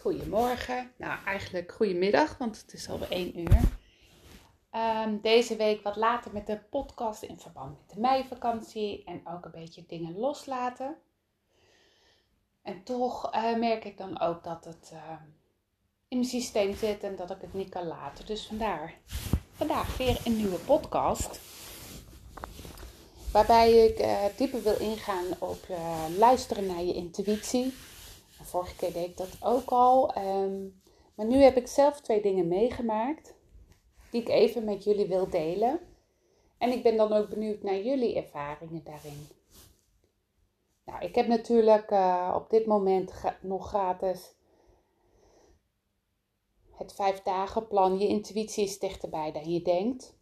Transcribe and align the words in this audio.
Goedemorgen, 0.00 0.92
nou 0.96 1.24
eigenlijk 1.24 1.72
goedemiddag, 1.72 2.38
want 2.38 2.60
het 2.60 2.72
is 2.72 2.88
alweer 2.88 3.10
1 3.10 3.38
uur. 3.38 3.60
Ehm, 4.70 5.16
deze 5.22 5.56
week 5.56 5.82
wat 5.82 5.96
later 5.96 6.32
met 6.32 6.46
de 6.46 6.58
podcast 6.70 7.22
in 7.22 7.38
verband 7.38 7.78
met 7.78 7.94
de 7.94 8.00
meivakantie 8.00 9.04
en 9.04 9.20
ook 9.24 9.44
een 9.44 9.50
beetje 9.50 9.84
dingen 9.86 10.18
loslaten. 10.18 10.96
En 12.62 12.82
toch 12.82 13.30
eh, 13.30 13.56
merk 13.56 13.84
ik 13.84 13.98
dan 13.98 14.20
ook 14.20 14.44
dat 14.44 14.64
het 14.64 14.90
ehm, 14.92 15.24
in 16.08 16.18
mijn 16.18 16.24
systeem 16.24 16.74
zit 16.74 17.02
en 17.02 17.16
dat 17.16 17.30
ik 17.30 17.40
het 17.40 17.54
niet 17.54 17.68
kan 17.68 17.86
laten. 17.86 18.26
Dus 18.26 18.46
vandaar 18.46 18.94
vandaag 19.54 19.96
weer 19.96 20.20
een 20.24 20.36
nieuwe 20.36 20.58
podcast. 20.58 21.40
Waarbij 23.32 23.72
ik 23.72 23.98
uh, 23.98 24.24
dieper 24.36 24.62
wil 24.62 24.78
ingaan 24.78 25.26
op 25.38 25.66
uh, 25.70 26.04
luisteren 26.18 26.66
naar 26.66 26.82
je 26.82 26.94
intuïtie 26.94 27.74
vorige 28.44 28.76
keer 28.76 28.92
deed 28.92 29.08
ik 29.08 29.16
dat 29.16 29.36
ook 29.40 29.70
al. 29.70 30.12
Ehm, 30.12 30.66
maar 31.14 31.26
nu 31.26 31.36
heb 31.36 31.56
ik 31.56 31.66
zelf 31.66 32.00
twee 32.00 32.22
dingen 32.22 32.48
meegemaakt 32.48 33.34
die 34.10 34.20
ik 34.20 34.28
even 34.28 34.64
met 34.64 34.84
jullie 34.84 35.06
wil 35.06 35.30
delen. 35.30 35.80
En 36.58 36.72
ik 36.72 36.82
ben 36.82 36.96
dan 36.96 37.12
ook 37.12 37.28
benieuwd 37.28 37.62
naar 37.62 37.80
jullie 37.80 38.16
ervaringen 38.16 38.84
daarin. 38.84 39.28
Nou, 40.84 41.04
ik 41.04 41.14
heb 41.14 41.26
natuurlijk 41.26 41.90
uh, 41.90 42.32
op 42.36 42.50
dit 42.50 42.66
moment 42.66 43.12
nog 43.40 43.68
gratis 43.68 44.34
het 46.70 46.94
vijf 46.94 47.22
dagen 47.22 47.68
plan. 47.68 47.98
Je 47.98 48.06
intuïtie 48.06 48.64
is 48.64 48.78
dichterbij 48.78 49.32
dan 49.32 49.52
je 49.52 49.62
denkt. 49.62 50.18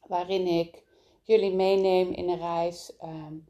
Waarin 0.00 0.46
ik 0.46 0.84
jullie 1.22 1.54
meeneem 1.54 2.12
in 2.12 2.28
een 2.28 2.38
reis 2.38 2.92
um, 3.02 3.48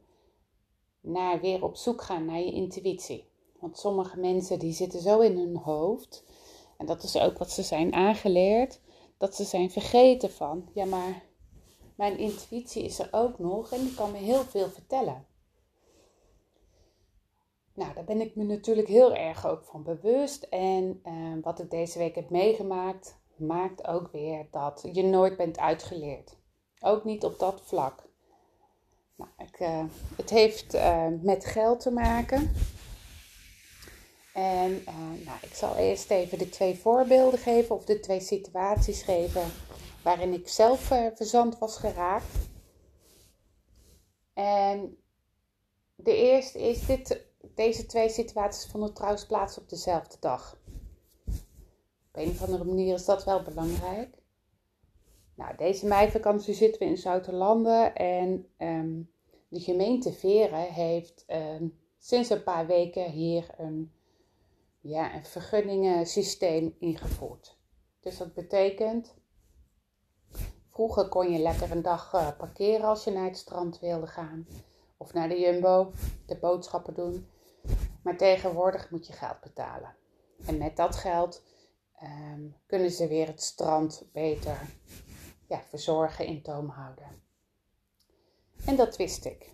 naar 1.01 1.41
weer 1.41 1.65
op 1.65 1.77
zoek 1.77 2.03
gaan 2.03 2.25
naar 2.25 2.39
je 2.39 2.53
intuïtie. 2.53 3.32
Want 3.63 3.79
sommige 3.79 4.19
mensen 4.19 4.59
die 4.59 4.73
zitten 4.73 5.01
zo 5.01 5.21
in 5.21 5.39
hun 5.39 5.57
hoofd. 5.57 6.25
En 6.77 6.87
dat 6.87 7.03
is 7.03 7.19
ook 7.19 7.39
wat 7.39 7.51
ze 7.51 7.63
zijn 7.63 7.93
aangeleerd. 7.93 8.81
Dat 9.19 9.35
ze 9.35 9.45
zijn 9.45 9.71
vergeten 9.71 10.31
van, 10.31 10.69
ja 10.73 10.85
maar 10.85 11.23
mijn 11.95 12.19
intuïtie 12.19 12.85
is 12.85 12.99
er 12.99 13.09
ook 13.11 13.39
nog 13.39 13.73
en 13.73 13.81
die 13.81 13.95
kan 13.95 14.11
me 14.13 14.19
heel 14.19 14.43
veel 14.43 14.69
vertellen. 14.69 15.27
Nou, 17.75 17.95
daar 17.95 18.05
ben 18.05 18.21
ik 18.21 18.35
me 18.35 18.45
natuurlijk 18.45 18.89
heel 18.89 19.15
erg 19.15 19.47
ook 19.47 19.65
van 19.65 19.83
bewust. 19.83 20.43
En 20.43 21.01
eh, 21.03 21.15
wat 21.43 21.61
ik 21.61 21.71
deze 21.71 21.99
week 21.99 22.15
heb 22.15 22.31
meegemaakt, 22.31 23.17
maakt 23.37 23.87
ook 23.87 24.13
weer 24.13 24.47
dat 24.51 24.89
je 24.93 25.03
nooit 25.03 25.37
bent 25.37 25.59
uitgeleerd. 25.59 26.37
Ook 26.81 27.05
niet 27.05 27.25
op 27.25 27.39
dat 27.39 27.61
vlak. 27.65 28.09
Nou, 29.15 29.31
ik, 29.39 29.61
uh, 29.61 29.85
het 30.17 30.31
heeft 30.31 30.75
uh, 30.75 31.07
met 31.21 31.45
geld 31.45 31.81
te 31.81 31.91
maken. 31.91 32.53
En 34.33 34.71
uh, 34.73 35.25
nou, 35.25 35.39
ik 35.43 35.55
zal 35.55 35.77
eerst 35.77 36.11
even 36.11 36.39
de 36.39 36.49
twee 36.49 36.79
voorbeelden 36.79 37.39
geven 37.39 37.75
of 37.75 37.85
de 37.85 38.01
twee 38.01 38.21
situaties 38.21 39.03
geven 39.03 39.43
waarin 40.03 40.33
ik 40.33 40.49
zelf 40.49 40.91
uh, 40.91 41.07
verzand 41.15 41.59
was 41.59 41.77
geraakt. 41.77 42.51
En 44.35 44.97
de 45.95 46.17
eerste 46.17 46.61
is 46.61 46.87
dit, 46.87 47.25
deze 47.55 47.87
twee 47.87 48.09
situaties 48.09 48.71
vonden 48.71 48.95
trouwens 48.95 49.27
plaats 49.27 49.59
op 49.59 49.69
dezelfde 49.69 50.17
dag. 50.21 50.61
Op 52.09 52.21
een 52.21 52.31
of 52.31 52.43
andere 52.43 52.65
manier 52.65 52.95
is 52.95 53.05
dat 53.05 53.25
wel 53.25 53.43
belangrijk. 53.43 54.17
Nou, 55.35 55.57
deze 55.57 55.87
meivakantie 55.87 56.55
zitten 56.55 56.83
we 56.83 56.89
in 56.89 56.97
Zouterlanden 56.97 57.95
en 57.95 58.47
um, 58.59 59.11
de 59.49 59.61
gemeente 59.61 60.13
Veren 60.13 60.73
heeft 60.73 61.25
um, 61.29 61.79
sinds 61.99 62.31
een 62.31 62.43
paar 62.43 62.67
weken 62.67 63.11
hier 63.11 63.47
een 63.59 63.93
ja, 64.83 65.15
een 65.15 65.25
vergunningensysteem 65.25 66.77
ingevoerd. 66.79 67.59
Dus 68.01 68.17
dat 68.17 68.35
betekent, 68.35 69.15
vroeger 70.69 71.09
kon 71.09 71.33
je 71.33 71.39
lekker 71.39 71.71
een 71.71 71.83
dag 71.83 72.13
uh, 72.13 72.37
parkeren 72.37 72.87
als 72.87 73.05
je 73.05 73.11
naar 73.11 73.25
het 73.25 73.37
strand 73.37 73.81
wilde 73.81 74.07
gaan. 74.07 74.47
Of 74.97 75.13
naar 75.13 75.29
de 75.29 75.41
Jumbo, 75.41 75.93
de 76.27 76.37
boodschappen 76.37 76.95
doen. 76.95 77.29
Maar 78.03 78.17
tegenwoordig 78.17 78.91
moet 78.91 79.07
je 79.07 79.13
geld 79.13 79.41
betalen. 79.41 79.97
En 80.47 80.59
met 80.59 80.77
dat 80.77 80.97
geld 80.97 81.43
um, 82.03 82.57
kunnen 82.67 82.91
ze 82.91 83.09
weer 83.09 83.27
het 83.27 83.43
strand 83.43 84.09
beter 84.13 84.61
ja, 85.49 85.63
verzorgen, 85.69 86.27
in 86.27 86.43
toom 86.43 86.69
houden. 86.69 87.23
En 88.67 88.77
dat 88.77 88.97
wist 88.97 89.25
ik. 89.25 89.53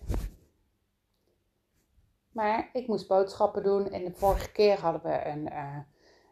Maar 2.39 2.71
ik 2.73 2.87
moest 2.87 3.09
boodschappen 3.09 3.63
doen 3.63 3.91
en 3.91 4.05
de 4.05 4.13
vorige 4.13 4.53
keer 4.53 4.81
hadden 4.81 5.03
we 5.03 5.27
een, 5.27 5.57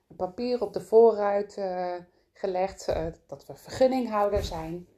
een 0.09 0.17
papier 0.17 0.61
op 0.61 0.73
de 0.73 0.81
voorruit 0.81 1.57
uh, 1.59 1.95
gelegd 2.33 2.89
uh, 2.89 3.07
dat 3.27 3.47
we 3.47 3.55
vergunninghouder 3.55 4.45
zijn. 4.45 4.89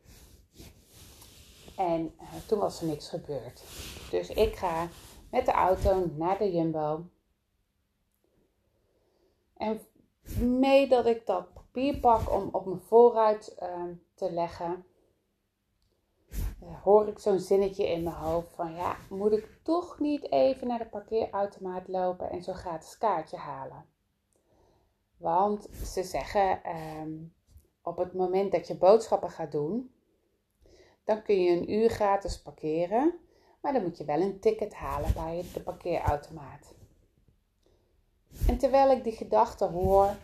En 1.77 2.15
toen 2.47 2.59
was 2.59 2.81
er 2.81 2.87
niks 2.87 3.09
gebeurd. 3.09 3.63
Dus 4.11 4.31
ik 4.31 4.57
ga 4.57 4.89
met 5.31 5.47
de 5.47 5.53
auto 5.53 6.11
naar 6.17 6.39
de 6.39 6.53
Jumbo. 6.53 7.05
En 9.57 9.81
mee 10.39 10.89
dat 10.89 11.07
ik 11.07 11.27
dat 11.27 11.53
papier 11.53 11.99
pak 11.99 12.33
om 12.33 12.49
op 12.53 12.67
mijn 12.67 12.81
voorruit 12.81 13.59
te 14.15 14.33
leggen, 14.33 14.85
hoor 16.83 17.09
ik 17.09 17.19
zo'n 17.19 17.39
zinnetje 17.39 17.89
in 17.89 18.03
mijn 18.03 18.17
hoofd 18.17 18.55
van 18.55 18.75
ja, 18.75 18.97
moet 19.09 19.33
ik 19.33 19.59
toch 19.63 19.99
niet 19.99 20.33
even 20.33 20.67
naar 20.67 20.79
de 20.79 20.87
parkeerautomaat 20.87 21.89
lopen 21.89 22.31
en 22.31 22.43
zo'n 22.43 22.55
gratis 22.55 22.99
kaartje 22.99 23.37
halen? 23.37 23.85
Want 25.17 25.69
ze 25.85 26.03
zeggen 26.03 26.77
um, 26.77 27.35
op 27.83 27.97
het 27.97 28.15
moment 28.15 28.53
dat 28.53 28.67
je 28.67 28.77
boodschappen 28.77 29.31
gaat 29.31 29.53
doen, 29.53 29.93
dan 31.05 31.23
kun 31.23 31.43
je 31.43 31.51
een 31.51 31.73
uur 31.73 31.91
gratis 31.91 32.43
parkeren, 32.43 33.19
maar 33.61 33.73
dan 33.73 33.83
moet 33.83 33.99
je 33.99 34.05
wel 34.05 34.21
een 34.21 34.41
ticket 34.41 34.75
halen 34.75 35.13
bij 35.15 35.45
de 35.55 35.61
parkeerautomaat. 35.61 36.75
En 38.47 38.59
terwijl 38.59 38.91
ik 38.91 39.05
die 39.05 39.13
gedachte 39.13 39.65
hoor, 39.65 40.17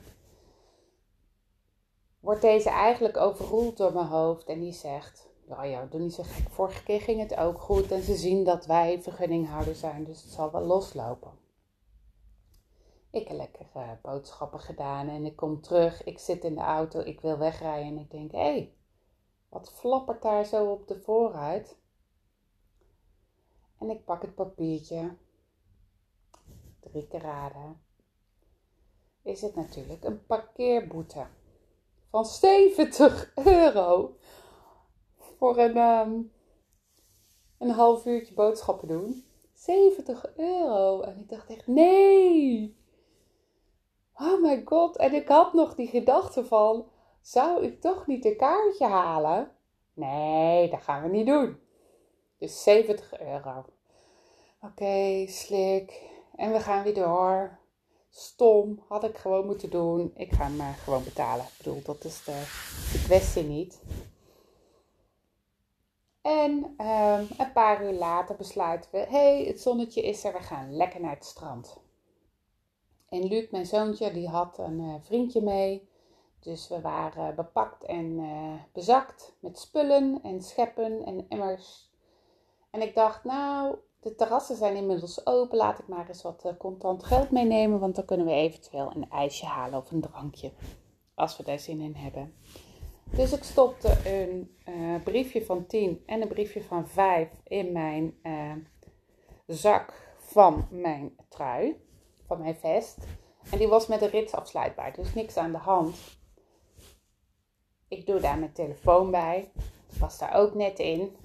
wordt 2.21 2.41
deze 2.41 2.71
eigenlijk 2.71 3.17
overroeld 3.17 3.77
door 3.77 3.93
mijn 3.93 4.07
hoofd 4.07 4.47
en 4.47 4.61
die 4.61 4.73
zegt: 4.73 5.29
ja, 5.47 5.65
ja, 5.65 5.87
doe 5.87 6.01
niet 6.01 6.15
zo 6.15 6.23
gek. 6.23 6.51
Vorige 6.51 6.83
keer 6.83 7.01
ging 7.01 7.21
het 7.21 7.37
ook 7.37 7.61
goed 7.61 7.91
en 7.91 8.03
ze 8.03 8.17
zien 8.17 8.45
dat 8.45 8.67
wij 8.67 9.03
vergunninghouder 9.03 9.75
zijn, 9.75 10.05
dus 10.05 10.23
het 10.23 10.33
zal 10.33 10.51
wel 10.51 10.63
loslopen. 10.63 11.33
Ik 13.11 13.29
heb 13.29 13.37
lekker 13.37 13.67
uh, 13.77 13.91
boodschappen 14.03 14.61
gedaan 14.61 15.09
en 15.09 15.25
ik 15.25 15.37
kom 15.37 15.61
terug. 15.61 16.05
Ik 16.05 16.19
zit 16.19 16.45
in 16.45 16.55
de 16.55 16.61
auto, 16.61 17.01
ik 17.01 17.21
wil 17.21 17.39
wegrijden 17.39 17.87
en 17.87 17.99
ik 17.99 18.11
denk, 18.11 18.33
hé, 18.33 18.39
hey, 18.39 18.75
wat 19.49 19.73
flappert 19.73 20.23
daar 20.23 20.45
zo 20.45 20.71
op 20.71 20.89
de 20.89 21.01
vooruit? 21.01 21.79
En 23.79 23.91
ik 23.91 24.05
pak 24.05 24.23
het 24.23 24.35
papiertje. 24.35 25.17
Drie 26.81 27.07
keer 27.07 27.21
raden. 27.21 27.83
Is 29.23 29.41
het 29.41 29.55
natuurlijk 29.55 30.05
een 30.05 30.27
parkeerboete 30.27 31.27
van 32.11 32.25
70 32.25 33.33
euro 33.35 34.17
voor 35.45 35.59
een, 35.59 35.77
um, 35.77 36.33
een 37.59 37.71
half 37.71 38.07
uurtje 38.07 38.35
boodschappen 38.35 38.89
doen. 38.89 39.25
70 39.53 40.37
euro. 40.37 41.01
En 41.01 41.19
ik 41.19 41.29
dacht 41.29 41.51
echt, 41.51 41.67
nee. 41.67 42.77
Oh 44.15 44.43
my 44.43 44.63
god. 44.65 44.97
En 44.97 45.15
ik 45.15 45.29
had 45.29 45.53
nog 45.53 45.75
die 45.75 45.87
gedachte 45.87 46.45
van, 46.45 46.87
zou 47.21 47.65
ik 47.65 47.81
toch 47.81 48.07
niet 48.07 48.25
een 48.25 48.37
kaartje 48.37 48.87
halen? 48.87 49.51
Nee, 49.95 50.71
dat 50.71 50.83
gaan 50.83 51.03
we 51.03 51.09
niet 51.09 51.27
doen. 51.27 51.59
Dus 52.39 52.63
70 52.63 53.21
euro. 53.21 53.65
Oké, 54.61 55.27
slik. 55.27 56.03
En 56.37 56.53
we 56.53 56.61
gaan 56.61 56.83
weer 56.83 56.95
door. 56.95 57.59
Stom, 58.11 58.83
had 58.89 59.05
ik 59.05 59.17
gewoon 59.17 59.47
moeten 59.47 59.71
doen. 59.71 60.13
Ik 60.17 60.33
ga 60.33 60.45
hem 60.45 60.61
uh, 60.61 60.79
gewoon 60.79 61.05
betalen. 61.05 61.45
Ik 61.45 61.57
bedoel, 61.57 61.83
dat 61.83 62.05
is 62.05 62.25
de, 62.25 62.43
de 62.93 63.03
kwestie 63.07 63.43
niet. 63.43 63.81
En 66.25 66.51
um, 66.79 67.27
een 67.39 67.53
paar 67.53 67.85
uur 67.85 67.93
later 67.93 68.37
besluiten 68.37 68.91
we: 68.91 68.99
hey, 68.99 69.45
het 69.45 69.61
zonnetje 69.61 70.03
is 70.03 70.25
er, 70.25 70.33
we 70.33 70.39
gaan 70.39 70.77
lekker 70.77 71.01
naar 71.01 71.15
het 71.15 71.25
strand. 71.25 71.81
En 73.09 73.25
Luc, 73.25 73.51
mijn 73.51 73.67
zoontje, 73.67 74.13
die 74.13 74.29
had 74.29 74.59
een 74.59 74.81
uh, 74.81 74.95
vriendje 75.01 75.43
mee. 75.43 75.89
Dus 76.41 76.69
we 76.69 76.81
waren 76.81 77.35
bepakt 77.35 77.85
en 77.85 78.19
uh, 78.19 78.55
bezakt 78.73 79.35
met 79.41 79.59
spullen 79.59 80.21
en 80.23 80.43
scheppen 80.43 81.05
en 81.05 81.27
emmers. 81.29 81.93
En 82.71 82.83
ik 82.83 82.95
dacht, 82.95 83.25
nou, 83.25 83.77
de 84.01 84.15
terrassen 84.15 84.57
zijn 84.57 84.77
inmiddels 84.77 85.27
open. 85.27 85.57
Laat 85.57 85.79
ik 85.79 85.89
maar 85.89 86.09
eens 86.09 86.23
wat 86.23 86.43
uh, 86.47 86.53
contant 86.59 87.05
geld 87.05 87.31
meenemen. 87.31 87.81
Want 87.81 87.95
dan 87.95 88.05
kunnen 88.05 88.27
we 88.27 88.33
eventueel 88.33 88.93
een 88.95 89.11
ijsje 89.11 89.47
halen 89.47 89.79
of 89.79 89.91
een 89.91 90.01
drankje. 90.01 90.53
Als 91.15 91.37
we 91.37 91.43
daar 91.43 91.59
zin 91.59 91.81
in 91.81 91.95
hebben. 91.95 92.35
Dus 93.17 93.33
ik 93.33 93.43
stopte 93.43 93.97
een 94.05 94.57
uh, 94.69 95.03
briefje 95.03 95.45
van 95.45 95.67
10 95.67 96.03
en 96.07 96.23
een 96.23 96.29
briefje 96.29 96.63
van 96.63 96.89
5 96.89 97.29
in 97.45 97.73
mijn 97.73 98.19
uh, 98.23 98.53
zak 99.47 100.17
van 100.19 100.69
mijn 100.71 101.17
trui, 101.29 101.77
van 102.27 102.39
mijn 102.39 102.57
vest. 102.57 102.97
En 103.51 103.59
die 103.59 103.69
was 103.69 103.87
met 103.87 104.03
een 104.03 104.11
rits 104.11 104.33
afsluitbaar, 104.33 104.93
dus 104.93 105.15
niks 105.15 105.37
aan 105.37 105.53
de 105.53 105.59
hand. 105.59 105.97
Ik 107.89 108.07
doe 108.07 108.21
daar 108.21 108.39
mijn 108.39 108.53
telefoon 108.53 109.11
bij. 109.11 109.51
Was 109.99 110.19
daar 110.19 110.35
ook 110.35 110.55
net 110.55 110.79
in. 110.79 111.17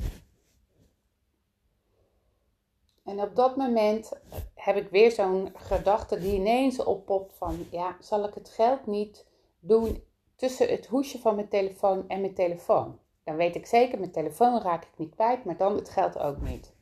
En 3.03 3.21
op 3.21 3.35
dat 3.35 3.55
moment 3.55 4.11
heb 4.55 4.75
ik 4.75 4.89
weer 4.89 5.11
zo'n 5.11 5.51
gedachte 5.55 6.19
die 6.19 6.33
ineens 6.33 6.83
oppopt 6.83 7.33
van, 7.33 7.65
ja, 7.71 7.97
zal 7.99 8.23
ik 8.23 8.33
het 8.33 8.49
geld 8.49 8.85
niet 8.85 9.25
doen 9.59 10.07
tussen 10.39 10.69
het 10.69 10.85
hoesje 10.85 11.19
van 11.19 11.35
mijn 11.35 11.47
telefoon 11.47 12.07
en 12.07 12.21
mijn 12.21 12.33
telefoon? 12.33 12.99
Dan 13.23 13.35
weet 13.35 13.55
ik 13.55 13.65
zeker, 13.65 13.99
mijn 13.99 14.11
telefoon 14.11 14.61
raak 14.61 14.83
ik 14.83 14.97
niet 14.97 15.15
kwijt, 15.15 15.45
maar 15.45 15.57
dan 15.57 15.75
het 15.75 15.89
geld 15.89 16.19
ook 16.19 16.41
niet. 16.41 16.73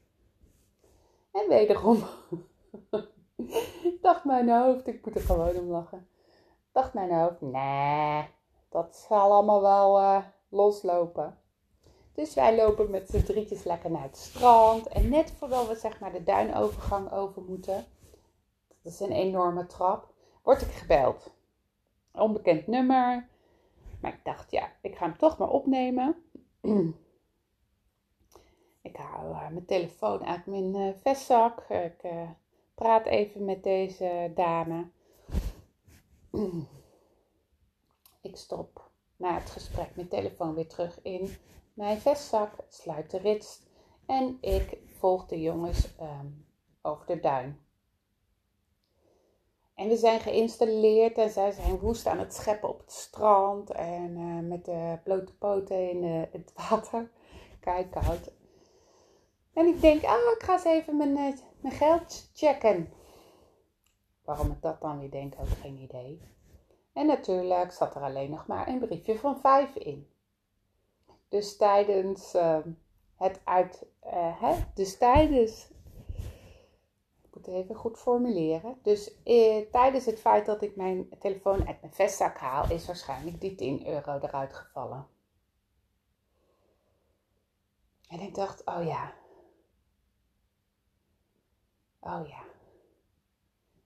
En 1.32 1.48
wederom 1.48 2.04
dacht 4.02 4.24
mijn 4.24 4.50
hoofd, 4.50 4.88
ik 4.88 5.06
moet 5.06 5.16
er 5.16 5.22
gewoon 5.22 5.56
om 5.56 5.70
lachen. 5.70 6.08
Dacht 6.72 6.94
mijn 6.94 7.14
hoofd, 7.14 7.42
nee, 7.42 8.28
dat 8.70 9.06
zal 9.10 9.32
allemaal 9.32 9.62
wel 9.62 10.02
uh, 10.02 10.24
loslopen. 10.50 11.38
Dus 12.14 12.34
wij 12.34 12.56
lopen 12.56 12.90
met 12.90 13.10
z'n 13.10 13.24
drietjes 13.24 13.64
lekker 13.64 13.92
naar 13.92 14.04
het 14.04 14.18
strand. 14.18 14.88
En 14.88 15.10
net 15.10 15.32
voordat 15.32 15.68
we 15.68 15.76
zeg 15.76 16.00
maar 16.00 16.12
de 16.12 16.24
duinovergang 16.24 17.12
over 17.12 17.42
moeten, 17.42 17.86
dat 18.84 18.94
is 18.94 19.00
een 19.00 19.12
enorme 19.12 19.66
trap, 19.66 20.14
word 20.44 20.62
ik 20.62 20.72
gebeld. 20.72 21.32
Onbekend 22.12 22.68
nummer. 22.68 23.28
Maar 24.02 24.14
ik 24.14 24.24
dacht, 24.24 24.52
ja, 24.52 24.72
ik 24.82 24.96
ga 24.96 25.06
hem 25.06 25.18
toch 25.18 25.38
maar 25.38 25.50
opnemen. 25.50 26.16
ik 28.82 28.96
haal 28.96 29.32
uh, 29.32 29.50
mijn 29.50 29.66
telefoon 29.66 30.26
uit 30.26 30.46
mijn 30.46 30.76
uh, 30.76 30.94
vestzak. 31.02 31.62
Ik 31.70 32.04
uh, 32.04 32.30
praat 32.76 33.06
even 33.06 33.46
met 33.46 33.64
deze 33.64 34.32
dame. 34.36 34.88
ik 38.22 38.38
stop 38.38 38.92
na 39.16 39.34
het 39.34 39.50
gesprek 39.50 39.96
mijn 39.96 40.08
telefoon 40.08 40.56
weer 40.56 40.68
terug 40.68 41.02
in 41.02 41.30
mijn 41.74 41.98
vestzak, 41.98 42.52
sluit 42.68 43.12
de 43.12 43.18
rits 43.18 43.62
en 44.06 44.38
ik 44.42 44.78
volg 44.86 45.26
de 45.26 45.42
jongens 45.42 45.96
um, 46.02 46.46
over 46.82 47.06
de 47.06 47.20
duin. 47.20 47.67
En 49.78 49.88
we 49.88 49.98
zijn 49.98 50.20
geïnstalleerd 50.20 51.18
en 51.18 51.30
zij 51.30 51.52
zijn 51.52 51.80
woest 51.80 52.08
aan 52.08 52.20
het 52.20 52.34
scheppen 52.34 52.70
op 52.70 52.80
het 52.80 52.92
strand 52.92 53.72
en 53.72 54.18
uh, 54.18 54.50
met 54.50 54.66
de 54.66 54.98
blote 55.04 55.34
poten 55.34 55.90
in 55.90 56.04
uh, 56.04 56.22
het 56.32 56.54
water. 56.70 57.12
Kijk, 57.60 57.92
koud. 57.92 58.32
En 59.54 59.66
ik 59.66 59.82
denk, 59.82 60.04
ah, 60.04 60.32
ik 60.36 60.44
ga 60.44 60.54
eens 60.54 60.64
even 60.64 60.98
mijn, 60.98 61.18
uh, 61.18 61.38
mijn 61.60 61.76
geld 61.76 62.30
checken. 62.34 62.94
Waarom 64.24 64.52
ik 64.52 64.62
dat 64.62 64.82
dan 64.82 65.00
weer 65.00 65.12
denk, 65.12 65.34
ook 65.40 65.48
geen 65.62 65.78
idee. 65.78 66.22
En 66.94 67.06
natuurlijk 67.06 67.72
zat 67.72 67.96
er 67.96 68.02
alleen 68.02 68.30
nog 68.30 68.48
maar 68.48 68.68
een 68.68 68.80
briefje 68.80 69.20
van 69.20 69.40
vijf 69.40 69.76
in. 69.76 70.08
Dus 71.30 71.58
tijdens 71.58 72.36
het 73.16 73.42
uit. 73.44 73.86
Hè? 74.40 74.56
Dus 74.74 74.98
tijdens. 74.98 75.68
Even 77.48 77.76
goed 77.76 77.98
formuleren. 77.98 78.80
Dus 78.82 79.12
uh, 79.26 79.72
tijdens 79.72 80.06
het 80.06 80.20
feit 80.20 80.46
dat 80.46 80.62
ik 80.62 80.76
mijn 80.76 81.10
telefoon 81.20 81.68
uit 81.68 81.82
mijn 81.82 81.94
vestzak 81.94 82.38
haal, 82.38 82.72
is 82.72 82.86
waarschijnlijk 82.86 83.42
die 83.42 83.56
10 83.56 83.88
euro 83.88 84.20
eruit 84.22 84.54
gevallen. 84.54 85.08
En 88.10 88.20
ik 88.20 88.36
dacht, 88.36 88.66
oh 88.66 88.84
ja. 88.84 89.14
Oh 92.00 92.28
ja. 92.28 92.44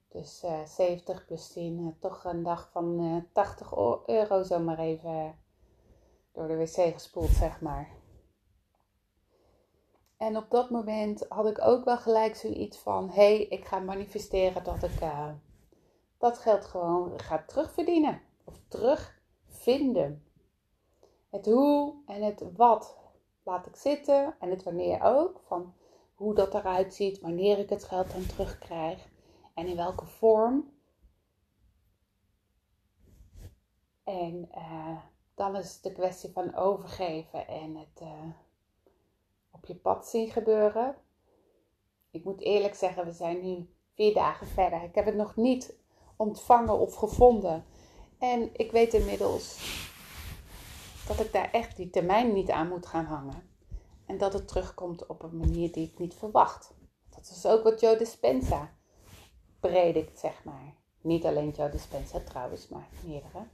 Dus 0.08 0.44
70 0.66 1.26
plus 1.26 1.48
10, 1.48 1.98
toch 2.00 2.24
een 2.24 2.44
dag 2.44 2.70
van 2.72 3.28
80 3.32 3.74
euro 4.06 4.44
zomaar 4.44 4.80
even 4.80 5.40
door 6.32 6.48
de 6.48 6.58
wc 6.58 6.94
gespoeld, 6.94 7.30
zeg 7.30 7.62
maar. 7.62 8.01
En 10.22 10.38
op 10.38 10.50
dat 10.50 10.70
moment 10.70 11.26
had 11.30 11.48
ik 11.48 11.62
ook 11.62 11.86
wel 11.86 11.98
gelijk 11.98 12.36
zoiets 12.36 12.78
van: 12.78 13.10
hé, 13.10 13.36
hey, 13.36 13.42
ik 13.42 13.66
ga 13.66 13.80
manifesteren 13.80 14.64
dat 14.64 14.84
ik 14.84 15.02
uh, 15.02 15.30
dat 16.18 16.38
geld 16.38 16.66
gewoon 16.66 17.20
ga 17.20 17.44
terugverdienen 17.48 18.22
of 18.44 18.60
terugvinden. 18.68 20.26
Het 21.30 21.46
hoe 21.46 21.96
en 22.06 22.22
het 22.22 22.44
wat 22.56 22.98
laat 23.44 23.66
ik 23.66 23.76
zitten 23.76 24.36
en 24.40 24.50
het 24.50 24.64
wanneer 24.64 25.02
ook. 25.02 25.42
Van 25.46 25.74
hoe 26.16 26.34
dat 26.34 26.54
eruit 26.54 26.94
ziet, 26.94 27.20
wanneer 27.20 27.58
ik 27.58 27.70
het 27.70 27.84
geld 27.84 28.12
dan 28.12 28.26
terugkrijg 28.26 29.08
en 29.54 29.68
in 29.68 29.76
welke 29.76 30.06
vorm. 30.06 30.72
En 34.04 34.50
uh, 34.56 34.98
dan 35.36 35.56
is 35.56 35.74
het 35.74 35.84
de 35.84 35.92
kwestie 35.92 36.32
van 36.32 36.56
overgeven 36.56 37.48
en 37.48 37.76
het 37.76 38.02
uh, 38.02 38.30
op 39.62 39.68
je 39.68 39.76
pad 39.76 40.08
zien 40.08 40.32
gebeuren. 40.32 40.96
Ik 42.12 42.24
moet 42.24 42.42
eerlijk 42.42 42.76
zeggen, 42.76 43.06
we 43.06 43.12
zijn 43.12 43.42
nu 43.42 43.70
vier 43.96 44.14
dagen 44.14 44.48
verder. 44.48 44.84
Ik 44.84 44.96
heb 44.96 45.06
het 45.06 45.16
nog 45.16 45.36
niet 45.36 45.74
ontvangen 46.16 46.80
of 46.80 46.96
gevonden. 46.96 47.66
En 48.20 48.50
ik 48.54 48.72
weet 48.72 48.94
inmiddels 48.94 49.58
dat 51.08 51.20
ik 51.20 51.34
daar 51.34 51.52
echt 51.52 51.78
die 51.78 51.90
termijn 51.90 52.34
niet 52.34 52.50
aan 52.50 52.68
moet 52.68 52.86
gaan 52.86 53.06
hangen. 53.06 53.50
En 54.06 54.18
dat 54.18 54.34
het 54.34 54.48
terugkomt 54.48 55.06
op 55.06 55.24
een 55.24 55.38
manier 55.38 55.72
die 55.72 55.88
ik 55.88 56.00
niet 56.00 56.14
verwacht. 56.14 56.74
Dat 57.10 57.30
is 57.36 57.46
ook 57.46 57.64
wat 57.64 57.80
Joe 57.80 57.98
Dispenza 57.98 58.74
predikt, 59.60 60.20
zeg 60.20 60.44
maar. 60.44 60.76
Niet 61.02 61.26
alleen 61.26 61.50
Joe 61.50 61.70
Dispenza 61.70 62.20
trouwens, 62.20 62.68
maar 62.68 62.88
meerdere. 63.06 63.48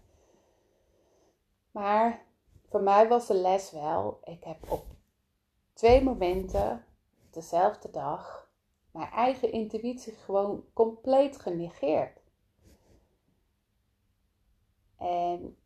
Maar 1.72 2.26
voor 2.70 2.82
mij 2.82 3.08
was 3.08 3.28
de 3.28 3.34
les 3.34 3.72
wel, 3.72 4.20
ik 4.24 4.44
heb 4.44 4.72
op 4.72 4.97
twee 5.78 6.04
momenten 6.04 6.86
dezelfde 7.32 7.90
dag 7.90 8.50
mijn 8.92 9.12
eigen 9.12 9.52
intuïtie 9.52 10.14
gewoon 10.14 10.64
compleet 10.74 11.40
genegeerd. 11.40 12.20
En 14.98 15.58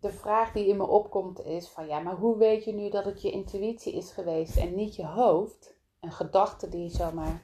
de 0.00 0.12
vraag 0.12 0.52
die 0.52 0.66
in 0.66 0.76
me 0.76 0.86
opkomt 0.86 1.44
is 1.44 1.68
van 1.68 1.86
ja, 1.86 2.00
maar 2.00 2.16
hoe 2.16 2.36
weet 2.36 2.64
je 2.64 2.72
nu 2.72 2.90
dat 2.90 3.04
het 3.04 3.22
je 3.22 3.30
intuïtie 3.30 3.92
is 3.92 4.12
geweest 4.12 4.56
en 4.56 4.74
niet 4.74 4.96
je 4.96 5.06
hoofd? 5.06 5.76
Een 6.00 6.12
gedachte 6.12 6.68
die 6.68 6.90
zomaar 6.90 7.42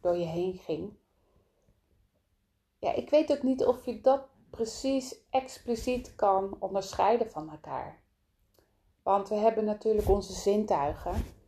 door 0.00 0.16
je 0.16 0.26
heen 0.26 0.54
ging. 0.54 0.92
Ja, 2.78 2.92
ik 2.92 3.10
weet 3.10 3.32
ook 3.32 3.42
niet 3.42 3.64
of 3.64 3.84
je 3.84 4.00
dat 4.00 4.22
precies 4.50 5.28
expliciet 5.30 6.14
kan 6.14 6.56
onderscheiden 6.58 7.30
van 7.30 7.50
elkaar. 7.50 8.02
Want 9.02 9.28
we 9.28 9.34
hebben 9.34 9.64
natuurlijk 9.64 10.08
onze 10.08 10.32
zintuigen 10.32 11.38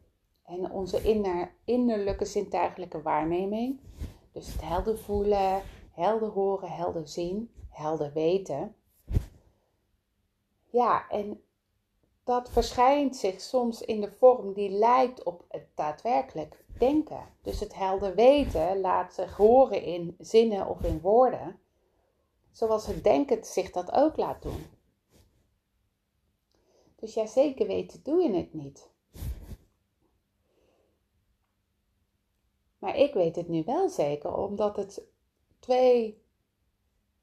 en 0.44 0.70
onze 0.70 1.02
inner, 1.02 1.54
innerlijke 1.64 2.25
zintuigelijke 2.25 3.02
waarneming. 3.02 3.80
Dus 4.32 4.52
het 4.52 4.62
helder 4.62 4.99
voelen, 4.99 5.62
helder 5.92 6.28
horen, 6.28 6.70
helder 6.70 7.08
zien, 7.08 7.50
helder 7.68 8.12
weten. 8.12 8.75
Ja, 10.70 11.08
en 11.08 11.42
dat 12.25 12.50
verschijnt 12.50 13.16
zich 13.16 13.40
soms 13.40 13.80
in 13.80 14.00
de 14.00 14.11
vorm 14.11 14.52
die 14.52 14.70
lijkt 14.70 15.22
op 15.22 15.44
het 15.49 15.66
daadwerkelijk 15.75 16.64
denken. 16.78 17.26
Dus 17.42 17.61
het 17.61 17.75
helder 17.75 18.14
weten 18.14 18.80
laat 18.80 19.14
zich 19.14 19.37
horen 19.37 19.82
in 19.82 20.16
zinnen 20.18 20.66
of 20.66 20.82
in 20.82 21.00
woorden 21.00 21.61
zoals 22.52 22.87
het 22.87 23.04
denken 23.04 23.44
zich 23.44 23.70
dat 23.70 23.92
ook 23.92 24.16
laat 24.16 24.42
doen. 24.42 24.66
Dus 26.96 27.14
ja, 27.14 27.26
zeker 27.26 27.66
weten 27.66 28.02
doe 28.02 28.22
je 28.22 28.32
het 28.37 28.54
niet. 28.54 28.90
Maar 32.82 32.96
ik 32.96 33.14
weet 33.14 33.36
het 33.36 33.48
nu 33.48 33.62
wel 33.64 33.88
zeker, 33.88 34.36
omdat 34.36 34.76
het 34.76 35.02
twee 35.58 36.22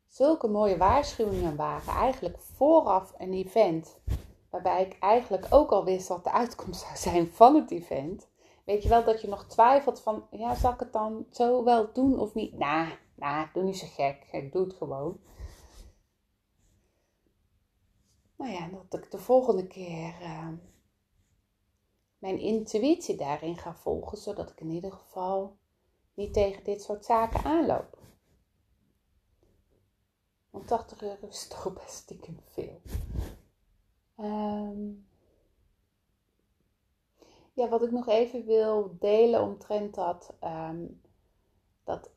zulke 0.07 0.47
mooie 0.47 0.77
waarschuwingen 0.77 1.55
waren. 1.55 1.93
Eigenlijk 1.93 2.39
vooraf 2.39 3.13
een 3.17 3.33
event, 3.33 3.99
waarbij 4.49 4.85
ik 4.85 4.97
eigenlijk 4.99 5.47
ook 5.49 5.71
al 5.71 5.85
wist 5.85 6.07
wat 6.07 6.23
de 6.23 6.31
uitkomst 6.31 6.81
zou 6.85 6.95
zijn 6.95 7.27
van 7.27 7.55
het 7.55 7.71
event. 7.71 8.27
Weet 8.65 8.83
je 8.83 8.89
wel 8.89 9.03
dat 9.03 9.21
je 9.21 9.27
nog 9.27 9.45
twijfelt 9.47 10.01
van, 10.01 10.27
ja, 10.31 10.55
zal 10.55 10.73
ik 10.73 10.79
het 10.79 10.93
dan 10.93 11.25
zo 11.31 11.63
wel 11.63 11.93
doen 11.93 12.19
of 12.19 12.33
niet? 12.33 12.57
Nou, 12.57 12.87
nou, 13.15 13.47
doe 13.53 13.63
niet 13.63 13.77
zo 13.77 13.87
gek. 13.87 14.27
Ik 14.31 14.51
doe 14.51 14.63
het 14.63 14.73
gewoon. 14.73 15.19
Nou 18.35 18.51
ja, 18.51 18.69
dat 18.89 19.03
ik 19.03 19.11
de 19.11 19.17
volgende 19.17 19.67
keer 19.67 20.13
uh, 20.21 20.47
mijn 22.19 22.39
intuïtie 22.39 23.17
daarin 23.17 23.57
ga 23.57 23.75
volgen, 23.75 24.17
zodat 24.17 24.49
ik 24.49 24.59
in 24.59 24.69
ieder 24.69 24.91
geval 24.91 25.57
niet 26.13 26.33
tegen 26.33 26.63
dit 26.63 26.81
soort 26.81 27.05
zaken 27.05 27.43
aanloop. 27.43 27.97
Want 30.49 30.67
80 30.67 31.01
euro 31.01 31.27
is 31.27 31.47
toch 31.47 31.73
best 31.83 31.95
stiekem 31.95 32.39
veel. 32.45 32.81
Um, 34.17 35.07
ja, 37.53 37.69
wat 37.69 37.83
ik 37.83 37.91
nog 37.91 38.07
even 38.07 38.45
wil 38.45 38.95
delen 38.99 39.41
omtrent 39.41 39.95
dat, 39.95 40.37
um, 40.43 41.01
dat 41.83 42.09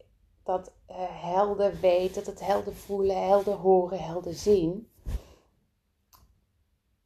dat 0.42 0.73
uh, 0.90 0.97
helder 1.23 1.80
weten, 1.80 2.25
dat 2.25 2.40
helder 2.40 2.75
voelen, 2.75 3.26
helder 3.26 3.54
horen, 3.54 4.02
helder 4.04 4.35
zien. 4.35 4.91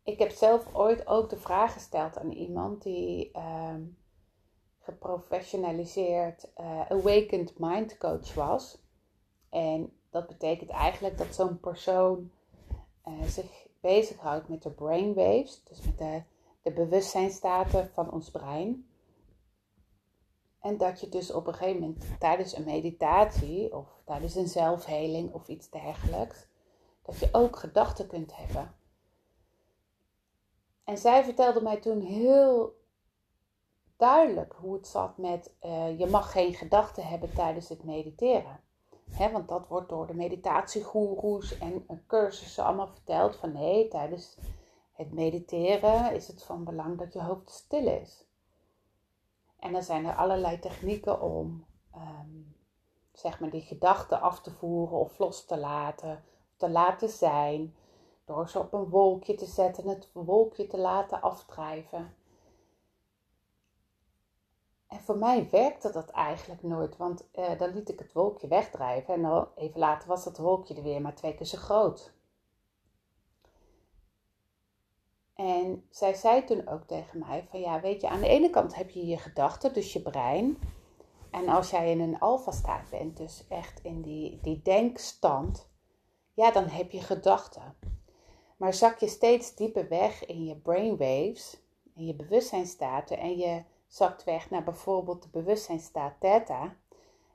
Ik 0.06 0.18
heb 0.18 0.30
zelf 0.30 0.75
ooit 0.75 1.06
ook 1.06 1.30
de 1.30 1.36
vraag 1.36 1.72
gesteld 1.72 2.18
aan 2.18 2.30
iemand 2.30 2.82
die 2.82 3.30
ehm, 3.32 3.82
geprofessionaliseerd 4.78 6.50
uh, 6.60 6.90
awakened 6.90 7.58
mind 7.58 7.98
coach 7.98 8.34
was. 8.34 8.78
En 9.50 9.92
dat 10.10 10.26
betekent 10.26 10.70
eigenlijk 10.70 11.18
dat 11.18 11.34
zo'n 11.34 11.60
persoon 11.60 12.30
uh, 13.08 13.22
zich 13.22 13.66
bezighoudt 13.80 14.48
met 14.48 14.62
de 14.62 14.70
brainwaves, 14.70 15.64
dus 15.64 15.80
met 15.80 15.98
de, 15.98 16.22
de 16.62 16.72
bewustzijnstaten 16.72 17.90
van 17.92 18.10
ons 18.10 18.30
brein. 18.30 18.88
En 20.60 20.76
dat 20.76 21.00
je 21.00 21.08
dus 21.08 21.32
op 21.32 21.46
een 21.46 21.54
gegeven 21.54 21.80
moment 21.80 22.04
tijdens 22.18 22.56
een 22.56 22.64
meditatie 22.64 23.76
of 23.76 23.88
tijdens 24.04 24.34
een 24.34 24.48
zelfheling 24.48 25.32
of 25.32 25.48
iets 25.48 25.70
dergelijks, 25.70 26.46
dat 27.02 27.18
je 27.18 27.28
ook 27.32 27.56
gedachten 27.56 28.06
kunt 28.06 28.36
hebben. 28.36 28.75
En 30.86 30.98
zij 30.98 31.24
vertelde 31.24 31.62
mij 31.62 31.76
toen 31.76 32.00
heel 32.00 32.74
duidelijk 33.96 34.54
hoe 34.58 34.74
het 34.74 34.86
zat 34.86 35.18
met 35.18 35.56
uh, 35.62 35.98
je 35.98 36.06
mag 36.06 36.32
geen 36.32 36.54
gedachten 36.54 37.06
hebben 37.06 37.34
tijdens 37.34 37.68
het 37.68 37.84
mediteren. 37.84 38.60
Want 39.32 39.48
dat 39.48 39.68
wordt 39.68 39.88
door 39.88 40.06
de 40.06 40.14
meditatiegoeroes 40.14 41.58
en 41.58 42.04
cursussen 42.06 42.64
allemaal 42.64 42.86
verteld 42.86 43.36
van 43.36 43.52
nee, 43.52 43.88
tijdens 43.88 44.38
het 44.92 45.12
mediteren 45.12 46.14
is 46.14 46.28
het 46.28 46.42
van 46.42 46.64
belang 46.64 46.98
dat 46.98 47.12
je 47.12 47.22
hoofd 47.22 47.50
stil 47.50 47.86
is. 47.86 48.24
En 49.58 49.72
dan 49.72 49.82
zijn 49.82 50.04
er 50.04 50.14
allerlei 50.14 50.58
technieken 50.58 51.20
om 51.20 51.64
um, 51.94 52.56
zeg 53.12 53.40
maar 53.40 53.50
die 53.50 53.62
gedachten 53.62 54.20
af 54.20 54.40
te 54.40 54.50
voeren 54.50 54.98
of 54.98 55.18
los 55.18 55.44
te 55.44 55.56
laten, 55.56 56.24
te 56.56 56.70
laten 56.70 57.08
zijn, 57.08 57.74
door 58.26 58.49
ze 58.49 58.59
op 58.59 58.73
een 58.73 58.88
wolkje 58.88 59.35
te 59.35 59.47
zetten 59.47 59.85
en 59.85 59.88
het 59.88 60.11
wolkje 60.12 60.66
te 60.66 60.78
laten 60.78 61.21
afdrijven. 61.21 62.14
En 64.87 65.00
voor 65.00 65.16
mij 65.16 65.49
werkte 65.50 65.92
dat 65.92 66.11
eigenlijk 66.11 66.62
nooit, 66.62 66.97
want 66.97 67.28
uh, 67.35 67.59
dan 67.59 67.75
liet 67.75 67.88
ik 67.88 67.99
het 67.99 68.12
wolkje 68.12 68.49
wegdrijven 68.49 69.14
en 69.14 69.23
dan 69.23 69.49
even 69.56 69.80
later 69.80 70.09
was 70.09 70.25
dat 70.25 70.38
wolkje 70.38 70.75
er 70.75 70.83
weer 70.83 71.00
maar 71.00 71.14
twee 71.14 71.35
keer 71.35 71.47
zo 71.47 71.59
groot. 71.59 72.14
En 75.35 75.87
zij 75.90 76.14
zei 76.14 76.45
toen 76.45 76.68
ook 76.68 76.83
tegen 76.83 77.18
mij 77.18 77.47
van 77.50 77.61
ja, 77.61 77.80
weet 77.80 78.00
je, 78.00 78.09
aan 78.09 78.21
de 78.21 78.28
ene 78.28 78.50
kant 78.50 78.75
heb 78.75 78.90
je 78.90 79.06
je 79.06 79.18
gedachten, 79.18 79.73
dus 79.73 79.92
je 79.92 80.02
brein. 80.02 80.59
En 81.30 81.49
als 81.49 81.71
jij 81.71 81.90
in 81.90 82.00
een 82.00 82.18
alfa-staat 82.18 82.90
bent, 82.90 83.16
dus 83.16 83.47
echt 83.49 83.80
in 83.83 84.02
die, 84.02 84.40
die 84.40 84.62
denkstand, 84.62 85.68
ja, 86.35 86.50
dan 86.50 86.64
heb 86.64 86.90
je 86.90 87.00
gedachten. 87.00 87.76
Maar 88.56 88.75
zak 88.75 88.98
je 88.98 89.08
steeds 89.08 89.54
dieper 89.54 89.88
weg 89.88 90.26
in 90.26 90.44
je 90.44 90.56
brainwaves, 90.56 91.60
in 91.94 92.06
je 92.06 92.14
bewustzijnstaten 92.14 93.18
en 93.18 93.36
je 93.36 93.62
zakt 93.86 94.25
weg 94.25 94.50
naar 94.50 94.64
bijvoorbeeld 94.64 95.22
de 95.22 95.28
bewustzijnstaat 95.28 96.14
theta. 96.20 96.76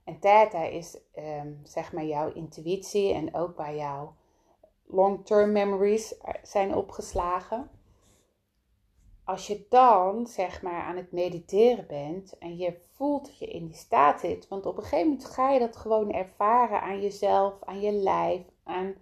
En 0.04 0.20
theta 0.20 0.64
is 0.64 0.98
um, 1.18 1.60
zeg 1.64 1.94
maar 1.94 2.06
jouw 2.06 2.34
intuïtie 2.34 3.14
en 3.14 3.36
ook 3.36 3.58
waar 3.58 3.76
jouw 3.76 4.16
long-term 4.86 5.52
memories 5.52 6.16
zijn 6.44 6.76
opgeslagen. 6.76 7.70
Als 9.24 9.48
je 9.48 9.66
dan 9.70 10.28
zeg 10.28 10.62
maar 10.62 10.84
aan 10.84 10.98
het 10.98 11.12
mediteren 11.12 11.88
bent 11.88 12.38
en 12.38 12.58
je 12.58 12.78
voelt 12.92 13.26
dat 13.26 13.38
je 13.38 13.46
in 13.48 13.66
die 13.66 13.76
staat 13.76 14.20
zit, 14.20 14.48
want 14.48 14.66
op 14.66 14.78
een 14.78 14.84
gegeven 14.84 15.08
moment 15.08 15.26
ga 15.26 15.50
je 15.50 15.60
dat 15.60 15.76
gewoon 15.76 16.12
ervaren 16.12 16.82
aan 16.82 17.02
jezelf, 17.02 17.54
aan 17.64 17.82
je 17.82 17.92
lijf, 17.92 18.42
aan 18.64 18.96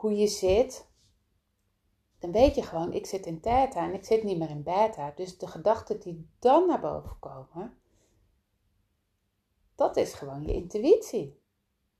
hoe 0.00 0.16
je 0.16 0.26
zit, 0.26 0.88
dan 2.18 2.32
weet 2.32 2.54
je 2.54 2.62
gewoon, 2.62 2.92
ik 2.92 3.06
zit 3.06 3.26
in 3.26 3.40
theta 3.40 3.84
en 3.84 3.94
ik 3.94 4.04
zit 4.04 4.22
niet 4.22 4.38
meer 4.38 4.50
in 4.50 4.62
beta. 4.62 5.12
Dus 5.16 5.38
de 5.38 5.46
gedachten 5.46 6.00
die 6.00 6.28
dan 6.38 6.66
naar 6.66 6.80
boven 6.80 7.18
komen, 7.18 7.78
dat 9.74 9.96
is 9.96 10.14
gewoon 10.14 10.42
je 10.42 10.52
intuïtie. 10.52 11.40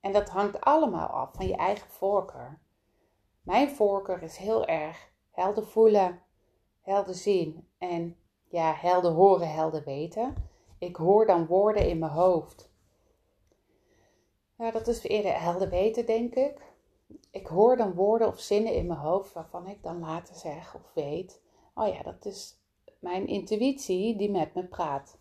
En 0.00 0.12
dat 0.12 0.28
hangt 0.28 0.60
allemaal 0.60 1.08
af 1.08 1.34
van 1.34 1.46
je 1.46 1.56
eigen 1.56 1.90
voorkeur. 1.90 2.58
Mijn 3.42 3.70
voorkeur 3.70 4.22
is 4.22 4.36
heel 4.36 4.66
erg 4.66 5.10
helder 5.30 5.66
voelen, 5.66 6.22
helder 6.80 7.14
zien 7.14 7.68
en 7.78 8.16
ja, 8.44 8.74
helder 8.74 9.12
horen, 9.12 9.52
helder 9.52 9.84
weten. 9.84 10.34
Ik 10.78 10.96
hoor 10.96 11.26
dan 11.26 11.46
woorden 11.46 11.88
in 11.88 11.98
mijn 11.98 12.12
hoofd. 12.12 12.70
Ja, 14.58 14.70
dat 14.70 14.88
is 14.88 15.02
eerder 15.02 15.40
helder 15.40 15.68
weten, 15.68 16.06
denk 16.06 16.34
ik 16.34 16.69
ik 17.30 17.46
hoor 17.46 17.76
dan 17.76 17.94
woorden 17.94 18.28
of 18.28 18.40
zinnen 18.40 18.74
in 18.74 18.86
mijn 18.86 18.98
hoofd 18.98 19.32
waarvan 19.32 19.66
ik 19.66 19.82
dan 19.82 19.98
later 19.98 20.34
zeg 20.34 20.74
of 20.74 20.92
weet: 20.94 21.40
oh 21.74 21.88
ja, 21.88 22.02
dat 22.02 22.24
is 22.24 22.58
mijn 22.98 23.26
intuïtie 23.26 24.16
die 24.16 24.30
met 24.30 24.54
me 24.54 24.64
praat. 24.64 25.18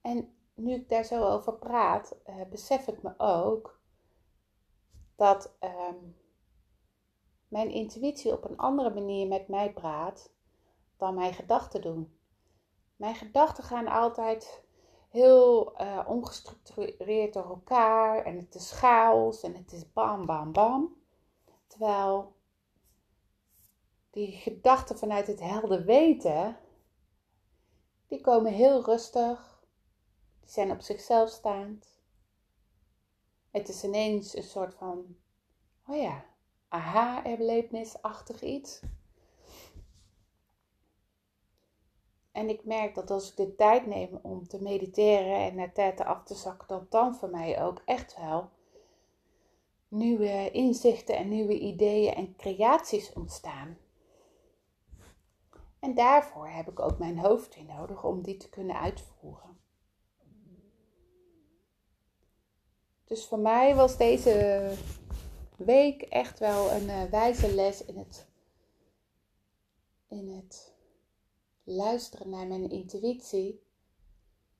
En 0.00 0.34
nu 0.54 0.74
ik 0.74 0.88
daar 0.88 1.04
zo 1.04 1.28
over 1.28 1.54
praat, 1.54 2.16
uh, 2.28 2.42
besef 2.50 2.86
ik 2.86 3.02
me 3.02 3.14
ook 3.16 3.80
dat 5.16 5.56
ehm, 5.58 5.96
mijn 7.48 7.70
intuïtie 7.70 8.32
op 8.32 8.44
een 8.44 8.56
andere 8.56 8.90
manier 8.90 9.26
met 9.26 9.48
mij 9.48 9.72
praat 9.72 10.32
dan 10.96 11.14
mijn 11.14 11.34
gedachten 11.34 11.80
doen. 11.80 12.18
Mijn 12.96 13.14
gedachten 13.14 13.64
gaan 13.64 13.86
altijd 13.86 14.63
heel 15.14 15.80
uh, 15.80 16.04
ongestructureerd 16.06 17.32
door 17.32 17.44
elkaar 17.48 18.24
en 18.24 18.36
het 18.36 18.54
is 18.54 18.70
chaos 18.70 19.42
en 19.42 19.54
het 19.54 19.72
is 19.72 19.92
bam, 19.92 20.26
bam, 20.26 20.52
bam. 20.52 20.96
Terwijl 21.66 22.36
die 24.10 24.32
gedachten 24.32 24.98
vanuit 24.98 25.26
het 25.26 25.40
helder 25.40 25.84
weten, 25.84 26.56
die 28.06 28.20
komen 28.20 28.52
heel 28.52 28.84
rustig, 28.84 29.64
die 30.40 30.50
zijn 30.50 30.70
op 30.70 30.80
zichzelf 30.80 31.28
staand. 31.30 32.00
Het 33.50 33.68
is 33.68 33.84
ineens 33.84 34.36
een 34.36 34.42
soort 34.42 34.74
van, 34.74 35.16
oh 35.86 35.96
ja, 35.96 36.24
aha-erlevenisachtig 36.68 38.42
iets. 38.42 38.80
En 42.34 42.48
ik 42.48 42.64
merk 42.64 42.94
dat 42.94 43.10
als 43.10 43.30
ik 43.30 43.36
de 43.36 43.54
tijd 43.54 43.86
neem 43.86 44.18
om 44.22 44.48
te 44.48 44.62
mediteren 44.62 45.36
en 45.36 45.54
naar 45.54 45.72
tijd 45.72 46.00
af 46.00 46.24
te 46.24 46.34
zakken, 46.34 46.68
dat 46.68 46.90
dan 46.90 47.14
voor 47.14 47.28
mij 47.28 47.62
ook 47.62 47.82
echt 47.84 48.16
wel 48.16 48.48
nieuwe 49.88 50.50
inzichten 50.50 51.16
en 51.16 51.28
nieuwe 51.28 51.58
ideeën 51.58 52.14
en 52.14 52.36
creaties 52.36 53.12
ontstaan. 53.12 53.78
En 55.78 55.94
daarvoor 55.94 56.48
heb 56.48 56.68
ik 56.68 56.80
ook 56.80 56.98
mijn 56.98 57.18
hoofd 57.18 57.56
in 57.56 57.66
nodig 57.66 58.04
om 58.04 58.22
die 58.22 58.36
te 58.36 58.48
kunnen 58.48 58.80
uitvoeren. 58.80 59.58
Dus 63.04 63.26
voor 63.26 63.38
mij 63.38 63.74
was 63.74 63.96
deze 63.96 64.72
week 65.56 66.02
echt 66.02 66.38
wel 66.38 66.72
een 66.72 66.88
uh, 66.88 67.02
wijze 67.02 67.54
les 67.54 67.84
in 67.84 67.96
het, 67.96 68.26
in 70.08 70.28
het 70.28 70.73
luisteren 71.64 72.30
naar 72.30 72.46
mijn 72.46 72.70
intuïtie 72.70 73.62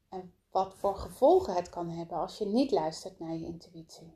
en 0.09 0.35
wat 0.51 0.75
voor 0.75 0.97
gevolgen 0.97 1.55
het 1.55 1.69
kan 1.69 1.91
hebben 1.91 2.17
als 2.17 2.39
je 2.39 2.47
niet 2.47 2.71
luistert 2.71 3.19
naar 3.19 3.35
je 3.35 3.45
intuïtie. 3.45 4.13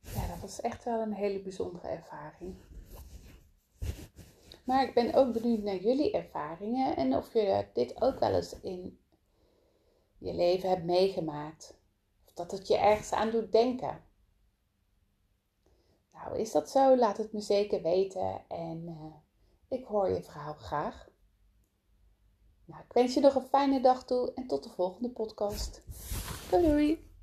Ja, 0.00 0.26
dat 0.26 0.40
was 0.40 0.60
echt 0.60 0.84
wel 0.84 1.00
een 1.00 1.14
hele 1.14 1.42
bijzondere 1.42 1.88
ervaring. 1.88 2.56
Maar 4.64 4.88
ik 4.88 4.94
ben 4.94 5.14
ook 5.14 5.32
benieuwd 5.32 5.62
naar 5.62 5.76
jullie 5.76 6.12
ervaringen 6.12 6.96
en 6.96 7.16
of 7.16 7.32
je 7.32 7.68
dit 7.72 8.02
ook 8.02 8.18
wel 8.18 8.34
eens 8.34 8.60
in 8.60 8.98
je 10.18 10.34
leven 10.34 10.68
hebt 10.68 10.84
meegemaakt. 10.84 11.78
Of 12.24 12.32
dat 12.32 12.50
het 12.50 12.68
je 12.68 12.76
ergens 12.76 13.12
aan 13.12 13.30
doet 13.30 13.52
denken. 13.52 14.04
Nou, 16.14 16.38
is 16.38 16.52
dat 16.52 16.70
zo? 16.70 16.96
Laat 16.96 17.16
het 17.16 17.32
me 17.32 17.40
zeker 17.40 17.82
weten 17.82 18.44
en 18.48 18.82
uh, 18.88 19.14
ik 19.68 19.84
hoor 19.84 20.08
je 20.08 20.22
verhaal 20.22 20.54
graag. 20.54 21.08
Nou, 22.64 22.82
ik 22.82 22.92
wens 22.92 23.14
je 23.14 23.20
nog 23.20 23.34
een 23.34 23.48
fijne 23.48 23.80
dag 23.80 24.04
toe 24.04 24.32
en 24.34 24.46
tot 24.46 24.62
de 24.62 24.70
volgende 24.70 25.10
podcast. 25.10 25.82
Doei 26.50 26.62
doei! 26.62 27.13